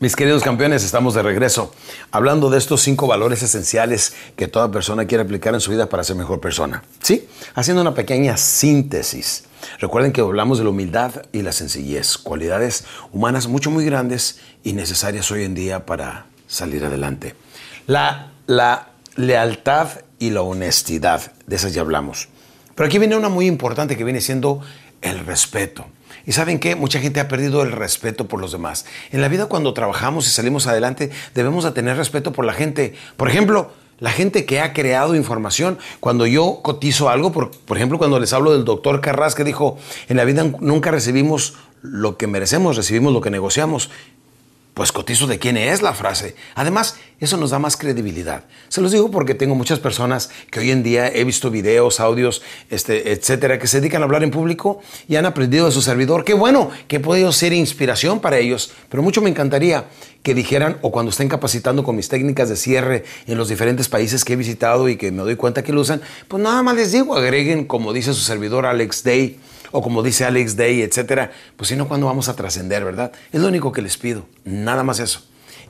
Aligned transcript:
Mis 0.00 0.14
queridos 0.14 0.44
campeones, 0.44 0.84
estamos 0.84 1.14
de 1.14 1.24
regreso 1.24 1.74
hablando 2.12 2.50
de 2.50 2.58
estos 2.58 2.82
cinco 2.82 3.08
valores 3.08 3.42
esenciales 3.42 4.14
que 4.36 4.46
toda 4.46 4.70
persona 4.70 5.06
quiere 5.06 5.24
aplicar 5.24 5.54
en 5.54 5.60
su 5.60 5.72
vida 5.72 5.88
para 5.88 6.04
ser 6.04 6.14
mejor 6.14 6.38
persona. 6.38 6.84
¿Sí? 7.02 7.28
Haciendo 7.56 7.82
una 7.82 7.94
pequeña 7.94 8.36
síntesis. 8.36 9.46
Recuerden 9.80 10.12
que 10.12 10.20
hablamos 10.20 10.58
de 10.58 10.64
la 10.64 10.70
humildad 10.70 11.24
y 11.32 11.42
la 11.42 11.50
sencillez, 11.50 12.16
cualidades 12.16 12.84
humanas 13.12 13.48
mucho, 13.48 13.72
muy 13.72 13.84
grandes 13.84 14.38
y 14.62 14.72
necesarias 14.72 15.32
hoy 15.32 15.42
en 15.42 15.56
día 15.56 15.84
para 15.84 16.26
salir 16.46 16.84
adelante. 16.84 17.34
La, 17.88 18.30
la 18.46 18.90
lealtad 19.16 19.88
y 20.20 20.30
la 20.30 20.42
honestidad, 20.42 21.32
de 21.48 21.56
esas 21.56 21.74
ya 21.74 21.80
hablamos. 21.80 22.28
Pero 22.78 22.86
aquí 22.86 22.98
viene 23.00 23.16
una 23.16 23.28
muy 23.28 23.48
importante 23.48 23.96
que 23.96 24.04
viene 24.04 24.20
siendo 24.20 24.60
el 25.02 25.26
respeto. 25.26 25.86
Y 26.26 26.30
saben 26.30 26.60
qué, 26.60 26.76
mucha 26.76 27.00
gente 27.00 27.18
ha 27.18 27.26
perdido 27.26 27.62
el 27.62 27.72
respeto 27.72 28.28
por 28.28 28.40
los 28.40 28.52
demás. 28.52 28.86
En 29.10 29.20
la 29.20 29.26
vida 29.26 29.46
cuando 29.46 29.74
trabajamos 29.74 30.28
y 30.28 30.30
salimos 30.30 30.68
adelante 30.68 31.10
debemos 31.34 31.64
de 31.64 31.72
tener 31.72 31.96
respeto 31.96 32.30
por 32.32 32.44
la 32.44 32.52
gente. 32.52 32.94
Por 33.16 33.28
ejemplo, 33.28 33.72
la 33.98 34.12
gente 34.12 34.46
que 34.46 34.60
ha 34.60 34.74
creado 34.74 35.16
información. 35.16 35.76
Cuando 35.98 36.24
yo 36.24 36.60
cotizo 36.62 37.08
algo, 37.08 37.32
por, 37.32 37.50
por 37.50 37.76
ejemplo, 37.76 37.98
cuando 37.98 38.20
les 38.20 38.32
hablo 38.32 38.52
del 38.52 38.64
doctor 38.64 39.00
Carras 39.00 39.34
que 39.34 39.42
dijo, 39.42 39.76
en 40.08 40.16
la 40.16 40.24
vida 40.24 40.44
nunca 40.60 40.92
recibimos 40.92 41.54
lo 41.82 42.16
que 42.16 42.28
merecemos, 42.28 42.76
recibimos 42.76 43.12
lo 43.12 43.20
que 43.20 43.30
negociamos 43.30 43.90
pues 44.78 44.92
cotizo 44.92 45.26
de 45.26 45.40
quién 45.40 45.56
es 45.56 45.82
la 45.82 45.92
frase. 45.92 46.36
Además, 46.54 46.98
eso 47.18 47.36
nos 47.36 47.50
da 47.50 47.58
más 47.58 47.76
credibilidad. 47.76 48.44
Se 48.68 48.80
los 48.80 48.92
digo 48.92 49.10
porque 49.10 49.34
tengo 49.34 49.56
muchas 49.56 49.80
personas 49.80 50.30
que 50.52 50.60
hoy 50.60 50.70
en 50.70 50.84
día 50.84 51.08
he 51.12 51.24
visto 51.24 51.50
videos, 51.50 51.98
audios, 51.98 52.42
este, 52.70 53.10
etcétera, 53.10 53.58
que 53.58 53.66
se 53.66 53.80
dedican 53.80 54.02
a 54.02 54.04
hablar 54.04 54.22
en 54.22 54.30
público 54.30 54.80
y 55.08 55.16
han 55.16 55.26
aprendido 55.26 55.66
de 55.66 55.72
su 55.72 55.82
servidor. 55.82 56.24
Qué 56.24 56.34
bueno 56.34 56.70
que 56.86 56.96
he 56.96 57.00
podido 57.00 57.32
ser 57.32 57.52
inspiración 57.52 58.20
para 58.20 58.38
ellos, 58.38 58.70
pero 58.88 59.02
mucho 59.02 59.20
me 59.20 59.30
encantaría 59.30 59.86
que 60.22 60.32
dijeran, 60.32 60.78
o 60.82 60.92
cuando 60.92 61.10
estén 61.10 61.28
capacitando 61.28 61.82
con 61.82 61.96
mis 61.96 62.08
técnicas 62.08 62.48
de 62.48 62.54
cierre 62.54 63.04
en 63.26 63.36
los 63.36 63.48
diferentes 63.48 63.88
países 63.88 64.24
que 64.24 64.34
he 64.34 64.36
visitado 64.36 64.88
y 64.88 64.96
que 64.96 65.10
me 65.10 65.24
doy 65.24 65.34
cuenta 65.34 65.64
que 65.64 65.72
lo 65.72 65.80
usan, 65.80 66.02
pues 66.28 66.40
nada 66.40 66.62
más 66.62 66.76
les 66.76 66.92
digo, 66.92 67.16
agreguen, 67.16 67.64
como 67.64 67.92
dice 67.92 68.14
su 68.14 68.20
servidor 68.20 68.64
Alex 68.64 69.02
Day, 69.02 69.40
o 69.72 69.82
como 69.82 70.02
dice 70.02 70.24
Alex 70.24 70.56
Day, 70.56 70.82
etcétera, 70.82 71.32
pues 71.56 71.68
si 71.68 71.76
no, 71.76 71.88
¿cuándo 71.88 72.06
vamos 72.06 72.28
a 72.28 72.36
trascender, 72.36 72.84
verdad? 72.84 73.12
Es 73.32 73.40
lo 73.40 73.48
único 73.48 73.72
que 73.72 73.82
les 73.82 73.96
pido, 73.96 74.26
nada 74.44 74.82
más 74.82 75.00
eso. 75.00 75.22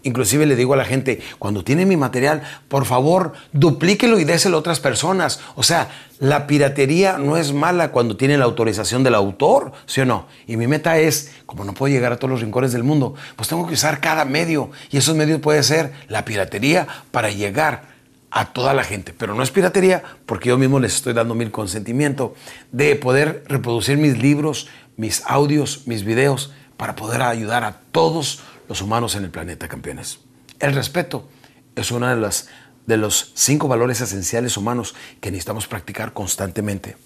Inclusive 0.02 0.46
le 0.46 0.56
digo 0.56 0.74
a 0.74 0.77
la 0.77 0.84
gente, 0.84 1.20
cuando 1.38 1.64
tiene 1.64 1.86
mi 1.86 1.96
material, 1.96 2.42
por 2.68 2.84
favor, 2.84 3.32
duplíquelo 3.52 4.18
y 4.18 4.24
déselo 4.24 4.56
a 4.56 4.60
otras 4.60 4.80
personas. 4.80 5.40
O 5.56 5.62
sea, 5.62 5.90
la 6.18 6.46
piratería 6.46 7.18
no 7.18 7.36
es 7.36 7.52
mala 7.52 7.90
cuando 7.90 8.16
tiene 8.16 8.38
la 8.38 8.44
autorización 8.44 9.02
del 9.02 9.14
autor, 9.14 9.72
¿sí 9.86 10.00
o 10.00 10.06
no? 10.06 10.27
Y 10.46 10.56
mi 10.56 10.66
meta 10.66 10.98
es, 10.98 11.33
como 11.46 11.64
no 11.64 11.74
puedo 11.74 11.92
llegar 11.92 12.12
a 12.12 12.16
todos 12.16 12.30
los 12.30 12.40
rincones 12.40 12.72
del 12.72 12.84
mundo, 12.84 13.14
pues 13.36 13.48
tengo 13.48 13.66
que 13.66 13.74
usar 13.74 14.00
cada 14.00 14.24
medio. 14.24 14.70
Y 14.90 14.98
esos 14.98 15.16
medios 15.16 15.40
puede 15.40 15.62
ser 15.62 15.92
la 16.08 16.24
piratería 16.24 16.86
para 17.10 17.30
llegar 17.30 17.97
a 18.30 18.52
toda 18.52 18.74
la 18.74 18.84
gente, 18.84 19.14
pero 19.16 19.34
no 19.34 19.42
es 19.42 19.50
piratería 19.50 20.02
porque 20.26 20.50
yo 20.50 20.58
mismo 20.58 20.80
les 20.80 20.94
estoy 20.94 21.14
dando 21.14 21.34
mi 21.34 21.48
consentimiento 21.50 22.34
de 22.72 22.94
poder 22.96 23.44
reproducir 23.48 23.96
mis 23.96 24.18
libros, 24.18 24.68
mis 24.96 25.22
audios, 25.26 25.86
mis 25.86 26.04
videos 26.04 26.52
para 26.76 26.94
poder 26.94 27.22
ayudar 27.22 27.64
a 27.64 27.80
todos 27.92 28.40
los 28.68 28.82
humanos 28.82 29.14
en 29.14 29.24
el 29.24 29.30
planeta, 29.30 29.68
campeones. 29.68 30.20
El 30.60 30.74
respeto 30.74 31.28
es 31.74 31.90
uno 31.90 32.14
de, 32.14 32.30
de 32.86 32.96
los 32.96 33.32
cinco 33.34 33.68
valores 33.68 34.00
esenciales 34.00 34.56
humanos 34.56 34.94
que 35.20 35.30
necesitamos 35.30 35.66
practicar 35.66 36.12
constantemente. 36.12 36.96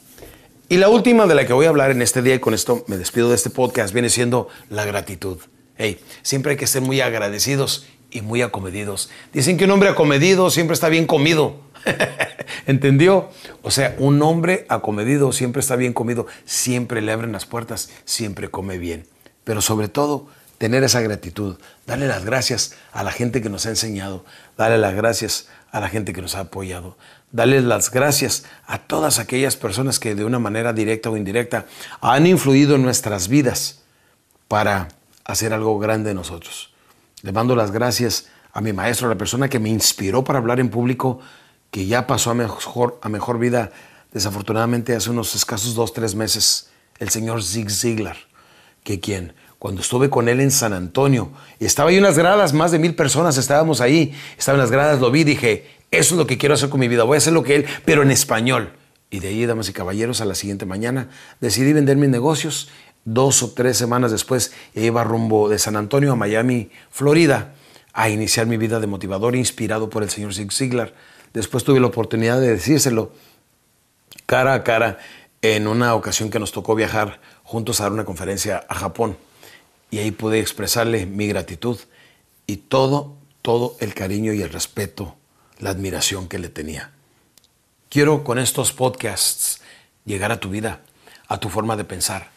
Y 0.69 0.79
la 0.79 0.89
última 0.89 1.27
de 1.27 1.35
la 1.35 1.47
que 1.47 1.53
voy 1.53 1.67
a 1.67 1.69
hablar 1.69 1.91
en 1.91 2.03
este 2.03 2.23
día 2.23 2.35
y 2.35 2.39
con 2.39 2.55
esto 2.55 2.85
me 2.89 2.97
despido 2.97 3.29
de 3.29 3.35
este 3.35 3.51
podcast 3.51 3.93
viene 3.93 4.09
siendo 4.09 4.49
la 4.71 4.85
gratitud. 4.85 5.39
Hey, 5.77 6.01
siempre 6.23 6.53
hay 6.53 6.57
que 6.57 6.67
ser 6.67 6.83
muy 6.83 7.01
agradecidos 7.01 7.87
y 8.13 8.23
muy 8.23 8.43
acomedidos. 8.43 9.11
Dicen 9.33 9.57
que 9.57 9.65
un 9.65 9.71
hombre 9.73 9.89
acomedido 9.89 10.51
siempre 10.51 10.75
está 10.75 10.89
bien 10.89 11.07
comido. 11.07 11.57
¿Entendió? 12.67 13.31
O 13.63 13.71
sea, 13.71 13.97
un 13.99 14.23
hombre 14.23 14.67
acomedido 14.69 15.33
siempre 15.33 15.61
está 15.61 15.77
bien 15.77 15.93
comido, 15.93 16.27
siempre 16.45 17.01
le 17.01 17.13
abren 17.13 17.33
las 17.33 17.47
puertas, 17.47 17.91
siempre 18.05 18.51
come 18.51 18.79
bien. 18.79 19.07
Pero 19.45 19.61
sobre 19.61 19.89
todo, 19.89 20.29
tener 20.59 20.85
esa 20.85 21.01
gratitud, 21.01 21.57
darle 21.87 22.07
las 22.07 22.25
gracias 22.25 22.77
a 22.93 23.03
la 23.03 23.11
gente 23.11 23.43
que 23.43 23.49
nos 23.49 23.67
ha 23.67 23.71
enseñado, 23.71 24.25
darle 24.57 24.79
las 24.79 24.95
gracias 24.95 25.49
a 25.73 25.81
la 25.81 25.89
gente 25.89 26.13
que 26.13 26.23
nos 26.23 26.37
ha 26.37 26.41
apoyado, 26.41 26.97
darle 27.33 27.61
las 27.63 27.91
gracias 27.91 28.45
a 28.67 28.79
todas 28.79 29.19
aquellas 29.19 29.57
personas 29.57 29.99
que 29.99 30.15
de 30.15 30.25
una 30.25 30.39
manera 30.39 30.73
directa 30.73 31.11
o 31.11 31.17
indirecta 31.17 31.67
han 32.01 32.27
influido 32.27 32.77
en 32.77 32.83
nuestras 32.83 33.27
vidas 33.27 33.83
para 34.47 34.89
hacer 35.25 35.53
algo 35.53 35.79
grande 35.79 36.11
de 36.11 36.15
nosotros. 36.15 36.72
Le 37.23 37.33
mando 37.33 37.55
las 37.55 37.71
gracias 37.71 38.27
a 38.53 38.61
mi 38.61 38.73
maestro, 38.73 39.07
a 39.07 39.11
la 39.11 39.17
persona 39.17 39.49
que 39.49 39.59
me 39.59 39.69
inspiró 39.69 40.25
para 40.25 40.39
hablar 40.39 40.61
en 40.61 40.69
público, 40.69 41.21
que 41.71 41.87
ya 41.87 42.07
pasó 42.07 42.31
a 42.31 42.35
mejor, 42.35 43.39
vida, 43.39 43.71
desafortunadamente 44.13 44.95
hace 44.95 45.11
unos 45.11 45.35
escasos 45.35 45.75
dos, 45.75 45.93
tres 45.93 46.15
meses, 46.15 46.69
el 46.99 47.09
señor 47.09 47.43
Zig 47.43 47.71
Ziglar, 47.71 48.17
que 48.85 49.01
quien, 49.01 49.33
cuando 49.59 49.81
estuve 49.81 50.11
con 50.11 50.29
él 50.29 50.41
en 50.41 50.51
San 50.51 50.73
Antonio, 50.73 51.31
estaba 51.61 51.91
ahí 51.91 51.97
en 51.97 52.03
las 52.03 52.19
gradas, 52.19 52.53
más 52.53 52.73
de 52.73 52.79
mil 52.79 52.95
personas 52.95 53.39
estábamos 53.39 53.81
ahí, 53.81 54.15
estaba 54.37 54.57
en 54.57 54.61
las 54.61 54.71
gradas, 54.71 55.01
lo 55.01 55.11
vi, 55.11 55.25
dije, 55.25 55.71
eso 55.93 56.15
es 56.15 56.19
lo 56.19 56.27
que 56.27 56.37
quiero 56.37 56.57
hacer 56.57 56.69
con 56.69 56.81
mi 56.81 56.89
vida, 56.89 57.05
voy 57.05 57.15
a 57.15 57.19
hacer 57.19 57.33
lo 57.33 57.45
que 57.45 57.55
él, 57.55 57.67
pero 57.85 58.03
en 58.03 58.11
español. 58.11 58.73
Y 59.11 59.21
de 59.21 59.29
ahí, 59.29 59.47
damas 59.47 59.69
y 59.69 59.73
caballeros, 59.73 60.21
a 60.23 60.25
la 60.25 60.35
siguiente 60.35 60.67
mañana 60.67 61.09
decidí 61.41 61.73
vender 61.73 61.99
mis 61.99 62.09
negocios 62.09 62.71
dos 63.05 63.43
o 63.43 63.53
tres 63.53 63.77
semanas 63.77 64.11
después 64.11 64.53
iba 64.75 65.05
rumbo 65.05 65.49
de 65.49 65.59
San 65.59 65.77
Antonio 65.77 66.13
a 66.13 66.17
Miami, 66.17 66.71
Florida, 66.91 67.55
a 67.93 68.09
iniciar 68.09 68.47
mi 68.47 68.57
vida 68.57 68.81
de 68.81 68.87
motivador 68.87 69.37
inspirado 69.37 69.91
por 69.91 70.03
el 70.03 70.11
señor 70.11 70.35
Zig 70.35 70.53
Ziglar. 70.53 70.95
Después 71.33 71.65
tuve 71.65 71.81
la 71.81 71.89
oportunidad 71.89 72.41
de 72.41 72.49
decírselo 72.49 73.13
cara 74.27 74.55
a 74.55 74.65
cara 74.65 74.99
en 75.43 75.67
una 75.67 75.95
ocasión 75.95 76.31
que 76.31 76.39
nos 76.39 76.53
tocó 76.53 76.75
viajar 76.75 77.21
juntos 77.43 77.81
a 77.81 77.85
dar 77.85 77.93
una 77.93 78.05
conferencia 78.05 78.65
a 78.69 78.75
Japón. 78.75 79.17
Y 79.91 79.99
ahí 79.99 80.11
pude 80.11 80.41
expresarle 80.41 81.05
mi 81.05 81.27
gratitud 81.27 81.79
y 82.47 82.57
todo, 82.57 83.17
todo 83.43 83.77
el 83.81 83.95
cariño 83.95 84.33
y 84.33 84.41
el 84.41 84.51
respeto, 84.51 85.17
la 85.59 85.71
admiración 85.71 86.29
que 86.29 86.39
le 86.39 86.49
tenía. 86.49 86.93
Quiero 87.91 88.25
con 88.25 88.39
estos 88.39 88.73
podcasts 88.73 89.61
llegar 90.07 90.33
a 90.33 90.41
tu 90.41 90.49
vida, 90.49 90.81
a 91.29 91.39
tu 91.41 91.51
forma 91.51 91.77
de 91.77 91.85
pensar 91.85 92.32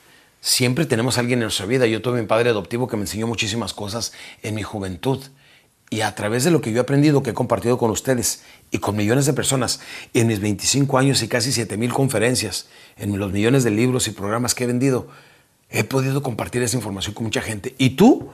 Siempre 0.45 0.85
tenemos 0.85 1.17
a 1.17 1.21
alguien 1.21 1.39
en 1.39 1.45
nuestra 1.45 1.65
vida. 1.65 1.87
Yo 1.87 2.03
tuve 2.03 2.21
mi 2.21 2.27
padre 2.27 2.51
adoptivo 2.51 2.87
que 2.87 2.95
me 2.97 3.01
enseñó 3.01 3.25
muchísimas 3.25 3.73
cosas 3.73 4.13
en 4.43 4.53
mi 4.53 4.61
juventud. 4.61 5.19
Y 5.89 6.01
a 6.01 6.13
través 6.13 6.43
de 6.43 6.51
lo 6.51 6.61
que 6.61 6.71
yo 6.71 6.77
he 6.77 6.81
aprendido, 6.81 7.23
que 7.23 7.31
he 7.31 7.33
compartido 7.33 7.79
con 7.79 7.89
ustedes 7.89 8.43
y 8.69 8.77
con 8.77 8.95
millones 8.95 9.25
de 9.25 9.33
personas 9.33 9.79
en 10.13 10.27
mis 10.27 10.39
25 10.39 10.99
años 10.99 11.23
y 11.23 11.27
casi 11.27 11.51
7 11.51 11.77
mil 11.77 11.91
conferencias, 11.91 12.67
en 12.95 13.17
los 13.17 13.31
millones 13.31 13.63
de 13.63 13.71
libros 13.71 14.07
y 14.07 14.11
programas 14.11 14.53
que 14.53 14.65
he 14.65 14.67
vendido, 14.67 15.07
he 15.71 15.83
podido 15.83 16.21
compartir 16.21 16.61
esa 16.61 16.77
información 16.77 17.15
con 17.15 17.23
mucha 17.23 17.41
gente. 17.41 17.73
Y 17.79 17.95
tú, 17.95 18.29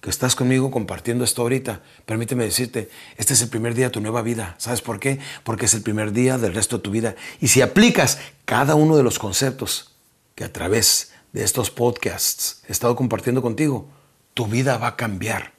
que 0.00 0.08
estás 0.08 0.36
conmigo 0.36 0.70
compartiendo 0.70 1.24
esto 1.24 1.42
ahorita, 1.42 1.80
permíteme 2.06 2.44
decirte, 2.44 2.90
este 3.16 3.32
es 3.32 3.42
el 3.42 3.48
primer 3.48 3.74
día 3.74 3.86
de 3.86 3.90
tu 3.90 4.00
nueva 4.00 4.22
vida. 4.22 4.54
¿Sabes 4.58 4.82
por 4.82 5.00
qué? 5.00 5.18
Porque 5.42 5.66
es 5.66 5.74
el 5.74 5.82
primer 5.82 6.12
día 6.12 6.38
del 6.38 6.54
resto 6.54 6.76
de 6.76 6.84
tu 6.84 6.92
vida. 6.92 7.16
Y 7.40 7.48
si 7.48 7.60
aplicas 7.60 8.20
cada 8.44 8.76
uno 8.76 8.96
de 8.96 9.02
los 9.02 9.18
conceptos 9.18 9.96
que 10.36 10.44
a 10.44 10.52
través 10.52 11.10
de 11.32 11.44
estos 11.44 11.70
podcasts 11.70 12.62
he 12.68 12.72
estado 12.72 12.96
compartiendo 12.96 13.42
contigo, 13.42 13.88
tu 14.34 14.46
vida 14.46 14.78
va 14.78 14.88
a 14.88 14.96
cambiar. 14.96 15.52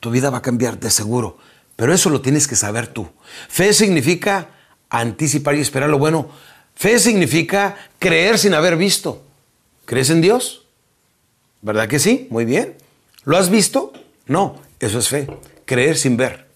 Tu 0.00 0.10
vida 0.10 0.30
va 0.30 0.38
a 0.38 0.42
cambiar 0.42 0.78
de 0.78 0.90
seguro. 0.90 1.38
Pero 1.76 1.92
eso 1.92 2.10
lo 2.10 2.20
tienes 2.20 2.46
que 2.46 2.56
saber 2.56 2.86
tú. 2.86 3.08
Fe 3.48 3.72
significa 3.72 4.50
anticipar 4.90 5.56
y 5.56 5.60
esperar 5.60 5.88
lo 5.88 5.98
bueno. 5.98 6.28
Fe 6.74 6.98
significa 6.98 7.76
creer 7.98 8.38
sin 8.38 8.54
haber 8.54 8.76
visto. 8.76 9.22
¿Crees 9.84 10.10
en 10.10 10.20
Dios? 10.20 10.64
¿Verdad 11.62 11.88
que 11.88 11.98
sí? 11.98 12.26
Muy 12.30 12.44
bien. 12.44 12.76
¿Lo 13.24 13.36
has 13.36 13.50
visto? 13.50 13.92
No, 14.26 14.60
eso 14.80 14.98
es 14.98 15.08
fe. 15.08 15.26
Creer 15.64 15.96
sin 15.96 16.16
ver. 16.16 16.46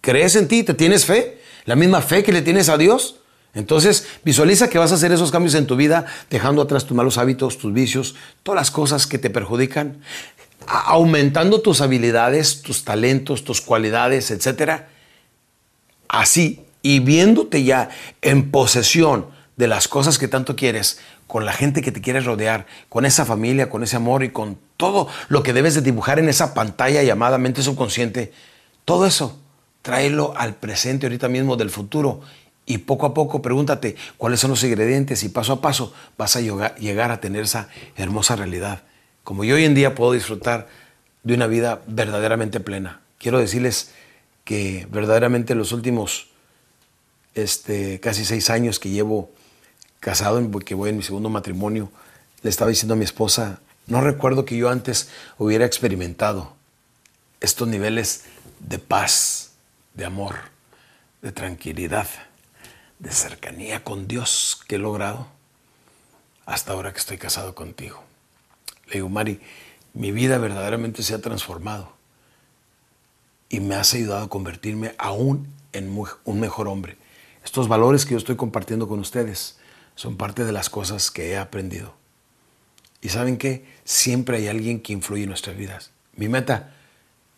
¿Crees 0.00 0.36
en 0.36 0.48
ti? 0.48 0.62
¿Te 0.62 0.74
tienes 0.74 1.04
fe? 1.04 1.40
¿La 1.64 1.76
misma 1.76 2.00
fe 2.00 2.22
que 2.22 2.32
le 2.32 2.42
tienes 2.42 2.68
a 2.68 2.78
Dios? 2.78 3.16
Entonces, 3.56 4.06
visualiza 4.22 4.68
que 4.68 4.78
vas 4.78 4.92
a 4.92 4.96
hacer 4.96 5.12
esos 5.12 5.30
cambios 5.30 5.54
en 5.54 5.66
tu 5.66 5.76
vida, 5.76 6.04
dejando 6.28 6.60
atrás 6.60 6.84
tus 6.84 6.94
malos 6.94 7.16
hábitos, 7.16 7.56
tus 7.56 7.72
vicios, 7.72 8.14
todas 8.42 8.60
las 8.60 8.70
cosas 8.70 9.06
que 9.06 9.16
te 9.16 9.30
perjudican, 9.30 10.02
aumentando 10.66 11.62
tus 11.62 11.80
habilidades, 11.80 12.60
tus 12.60 12.84
talentos, 12.84 13.44
tus 13.44 13.62
cualidades, 13.62 14.30
etc. 14.30 14.82
Así, 16.06 16.66
y 16.82 17.00
viéndote 17.00 17.64
ya 17.64 17.88
en 18.20 18.50
posesión 18.50 19.26
de 19.56 19.68
las 19.68 19.88
cosas 19.88 20.18
que 20.18 20.28
tanto 20.28 20.54
quieres, 20.54 20.98
con 21.26 21.46
la 21.46 21.54
gente 21.54 21.80
que 21.80 21.92
te 21.92 22.02
quieres 22.02 22.26
rodear, 22.26 22.66
con 22.90 23.06
esa 23.06 23.24
familia, 23.24 23.70
con 23.70 23.82
ese 23.82 23.96
amor 23.96 24.22
y 24.22 24.32
con 24.32 24.58
todo 24.76 25.08
lo 25.28 25.42
que 25.42 25.54
debes 25.54 25.74
de 25.74 25.80
dibujar 25.80 26.18
en 26.18 26.28
esa 26.28 26.52
pantalla 26.52 27.02
llamada 27.02 27.38
mente 27.38 27.62
subconsciente, 27.62 28.34
todo 28.84 29.06
eso, 29.06 29.40
tráelo 29.80 30.34
al 30.36 30.56
presente 30.56 31.06
ahorita 31.06 31.28
mismo 31.28 31.56
del 31.56 31.70
futuro 31.70 32.20
y 32.66 32.78
poco 32.78 33.06
a 33.06 33.14
poco 33.14 33.40
pregúntate 33.40 33.96
cuáles 34.18 34.40
son 34.40 34.50
los 34.50 34.62
ingredientes 34.64 35.22
y 35.22 35.28
paso 35.28 35.54
a 35.54 35.60
paso 35.60 35.94
vas 36.18 36.34
a 36.36 36.40
llegar 36.40 37.10
a 37.12 37.20
tener 37.20 37.44
esa 37.44 37.68
hermosa 37.96 38.34
realidad. 38.34 38.82
Como 39.22 39.44
yo 39.44 39.54
hoy 39.54 39.64
en 39.64 39.74
día 39.74 39.94
puedo 39.94 40.12
disfrutar 40.12 40.68
de 41.22 41.34
una 41.34 41.46
vida 41.46 41.82
verdaderamente 41.86 42.60
plena. 42.60 43.00
Quiero 43.18 43.38
decirles 43.38 43.92
que 44.44 44.86
verdaderamente 44.90 45.54
los 45.54 45.72
últimos 45.72 46.28
este, 47.34 48.00
casi 48.00 48.24
seis 48.24 48.50
años 48.50 48.78
que 48.80 48.90
llevo 48.90 49.30
casado, 50.00 50.40
que 50.60 50.74
voy 50.74 50.90
en 50.90 50.96
mi 50.96 51.02
segundo 51.02 51.28
matrimonio, 51.28 51.90
le 52.42 52.50
estaba 52.50 52.70
diciendo 52.70 52.94
a 52.94 52.96
mi 52.96 53.04
esposa, 53.04 53.60
no 53.86 54.00
recuerdo 54.00 54.44
que 54.44 54.56
yo 54.56 54.70
antes 54.70 55.08
hubiera 55.38 55.64
experimentado 55.64 56.54
estos 57.40 57.68
niveles 57.68 58.24
de 58.60 58.78
paz, 58.78 59.52
de 59.94 60.04
amor, 60.04 60.34
de 61.22 61.32
tranquilidad, 61.32 62.06
de 62.98 63.12
cercanía 63.12 63.84
con 63.84 64.08
Dios 64.08 64.60
que 64.66 64.76
he 64.76 64.78
logrado 64.78 65.28
hasta 66.46 66.72
ahora 66.72 66.92
que 66.92 66.98
estoy 66.98 67.18
casado 67.18 67.54
contigo. 67.54 68.02
Le 68.86 68.94
digo, 68.94 69.08
Mari, 69.08 69.40
mi 69.94 70.12
vida 70.12 70.38
verdaderamente 70.38 71.02
se 71.02 71.14
ha 71.14 71.20
transformado 71.20 71.92
y 73.48 73.60
me 73.60 73.74
has 73.74 73.94
ayudado 73.94 74.24
a 74.24 74.28
convertirme 74.28 74.94
aún 74.98 75.52
en 75.72 75.96
un 76.24 76.40
mejor 76.40 76.68
hombre. 76.68 76.96
Estos 77.44 77.68
valores 77.68 78.04
que 78.04 78.12
yo 78.12 78.18
estoy 78.18 78.36
compartiendo 78.36 78.88
con 78.88 78.98
ustedes 78.98 79.58
son 79.94 80.16
parte 80.16 80.44
de 80.44 80.52
las 80.52 80.70
cosas 80.70 81.10
que 81.10 81.30
he 81.30 81.36
aprendido. 81.36 81.94
Y 83.00 83.08
saben 83.10 83.36
que 83.36 83.64
siempre 83.84 84.38
hay 84.38 84.48
alguien 84.48 84.80
que 84.80 84.92
influye 84.92 85.24
en 85.24 85.28
nuestras 85.28 85.56
vidas. 85.56 85.90
Mi 86.14 86.28
meta 86.28 86.74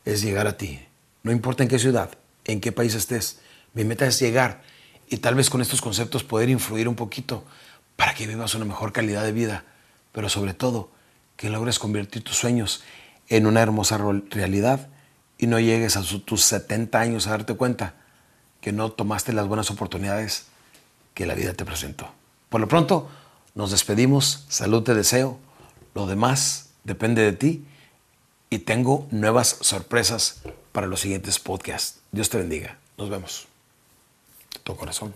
es 0.04 0.22
llegar 0.22 0.46
a 0.46 0.56
ti. 0.56 0.80
No 1.22 1.32
importa 1.32 1.62
en 1.62 1.68
qué 1.68 1.78
ciudad, 1.78 2.10
en 2.44 2.60
qué 2.60 2.72
país 2.72 2.94
estés. 2.94 3.40
Mi 3.74 3.84
meta 3.84 4.06
es 4.06 4.18
llegar 4.18 4.62
y 5.10 5.18
tal 5.18 5.34
vez 5.34 5.50
con 5.50 5.60
estos 5.60 5.80
conceptos 5.80 6.24
poder 6.24 6.48
influir 6.48 6.88
un 6.88 6.94
poquito 6.94 7.44
para 7.96 8.14
que 8.14 8.26
vivas 8.26 8.54
una 8.54 8.64
mejor 8.64 8.92
calidad 8.92 9.24
de 9.24 9.32
vida. 9.32 9.64
Pero 10.12 10.28
sobre 10.28 10.54
todo, 10.54 10.90
que 11.36 11.50
logres 11.50 11.78
convertir 11.78 12.22
tus 12.22 12.36
sueños 12.36 12.82
en 13.28 13.46
una 13.46 13.60
hermosa 13.60 13.98
realidad 14.30 14.88
y 15.38 15.46
no 15.46 15.60
llegues 15.60 15.96
a 15.96 16.02
tus 16.02 16.42
70 16.42 16.98
años 16.98 17.26
a 17.26 17.30
darte 17.30 17.54
cuenta 17.54 17.94
que 18.60 18.72
no 18.72 18.90
tomaste 18.90 19.32
las 19.32 19.46
buenas 19.46 19.70
oportunidades 19.70 20.46
que 21.14 21.26
la 21.26 21.34
vida 21.34 21.54
te 21.54 21.64
presentó. 21.64 22.10
Por 22.48 22.60
lo 22.60 22.68
pronto, 22.68 23.08
nos 23.54 23.70
despedimos, 23.70 24.44
salud 24.48 24.82
te 24.82 24.94
deseo, 24.94 25.38
lo 25.94 26.06
demás 26.06 26.70
depende 26.84 27.22
de 27.22 27.32
ti 27.32 27.64
y 28.50 28.60
tengo 28.60 29.06
nuevas 29.10 29.58
sorpresas 29.60 30.42
para 30.72 30.86
los 30.86 31.00
siguientes 31.00 31.38
podcasts. 31.38 32.00
Dios 32.12 32.30
te 32.30 32.38
bendiga. 32.38 32.78
Nos 32.96 33.10
vemos. 33.10 33.57
De 34.52 34.60
todo 34.60 34.76
corazón. 34.76 35.14